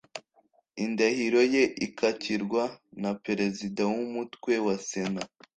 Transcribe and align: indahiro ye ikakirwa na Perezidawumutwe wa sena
indahiro 0.85 1.41
ye 1.53 1.63
ikakirwa 1.85 2.63
na 3.01 3.11
Perezidawumutwe 3.25 4.51
wa 4.65 4.75
sena 4.87 5.23